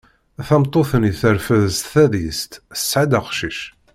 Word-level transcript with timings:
Tameṭṭut-nni 0.47 1.11
terfed 1.19 1.63
s 1.77 1.79
tadist, 1.91 2.51
tesɛa-d 2.73 3.11
aqcic. 3.19 3.59